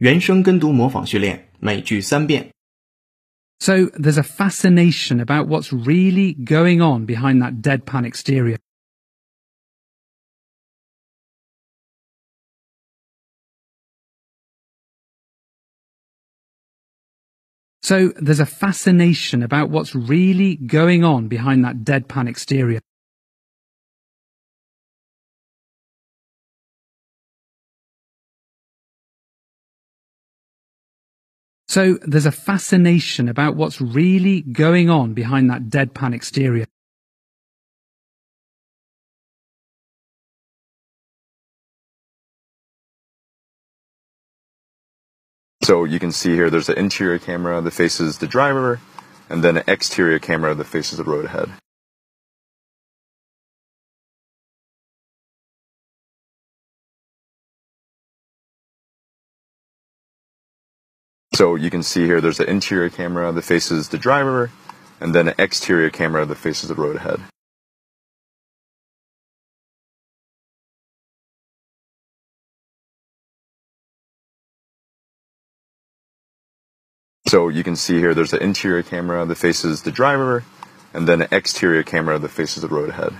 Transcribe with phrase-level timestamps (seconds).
[0.00, 2.50] 原声跟读模仿训练，每句三遍。
[3.58, 8.58] So there's a fascination about what's really going on behind that deadpan exterior.
[17.80, 22.80] So there's a fascination about what's really going on behind that deadpan exterior.
[31.71, 36.65] So there's a fascination about what's really going on behind that deadpan exterior.
[45.63, 48.81] So you can see here there's an interior camera that faces the driver
[49.29, 51.51] and then an exterior camera that faces the road ahead.
[61.41, 64.51] So you can see here there's an interior camera that faces the driver
[64.99, 67.19] and then an exterior camera that faces the road ahead.
[77.27, 80.43] So you can see here there's an interior camera that faces the driver
[80.93, 83.15] and then an exterior camera that faces the road ahead.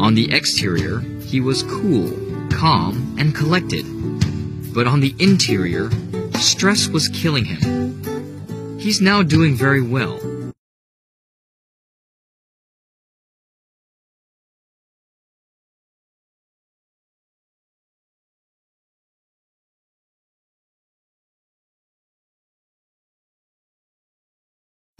[0.00, 2.10] On the exterior, he was cool,
[2.50, 3.84] calm, and collected.
[4.74, 5.88] But on the interior,
[6.32, 8.78] stress was killing him.
[8.80, 10.18] He's now doing very well.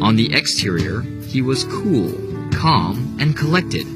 [0.00, 2.12] On the exterior, he was cool,
[2.52, 3.86] calm, and collected.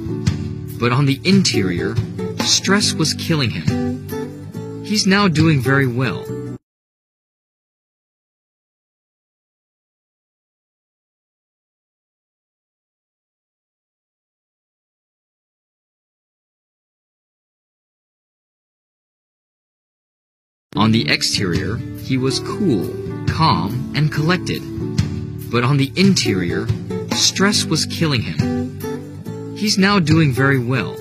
[0.78, 1.94] But on the interior,
[2.40, 4.84] stress was killing him.
[4.84, 6.24] He's now doing very well.
[20.76, 22.86] On the exterior, he was cool,
[23.26, 24.60] calm, and collected.
[25.50, 26.68] But on the interior,
[27.12, 28.75] stress was killing him.
[29.55, 30.97] He's now doing very well.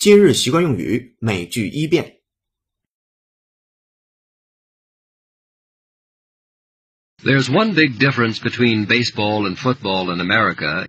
[0.00, 2.20] 今日习惯用语，每句一遍。
[7.24, 10.88] There's one big difference between baseball and football in America.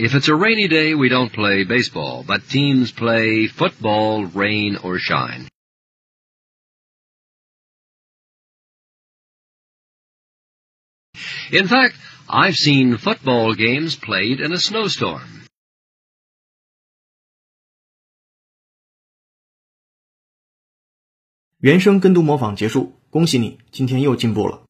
[0.00, 4.98] If it's a rainy day, we don't play baseball, but teams play football, rain or
[4.98, 5.48] shine.
[11.50, 11.94] In fact,
[12.28, 15.22] I've seen football games played in a snowstorm.
[21.58, 24.66] 原声跟读模仿结束，恭喜你，今天又进步了。